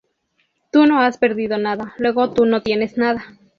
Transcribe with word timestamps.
Tú 0.71 0.87
no 0.87 0.99
has 0.99 1.19
perdido 1.19 1.59
nada, 1.59 1.93
luego 1.99 2.33
tú 2.33 2.47
no 2.47 2.63
tienes 2.63 2.97
nada". 2.97 3.37